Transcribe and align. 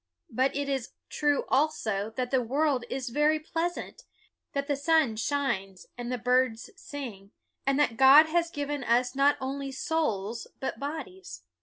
But 0.31 0.55
it 0.55 0.67
is 0.67 0.93
true 1.09 1.45
also 1.47 2.09
that 2.15 2.31
the 2.31 2.41
world 2.41 2.85
is 2.89 3.09
very 3.09 3.37
pleasant, 3.37 4.01
that 4.53 4.65
the 4.65 4.75
sun 4.75 5.15
shines 5.15 5.85
and 5.95 6.11
the 6.11 6.17
birds 6.17 6.71
sing, 6.75 7.29
and 7.67 7.79
that 7.79 7.97
God 7.97 8.25
has 8.25 8.49
given 8.49 8.83
us 8.83 9.13
not 9.13 9.37
only 9.39 9.71
souls 9.71 10.47
but 10.59 10.79
bodies. 10.79 11.43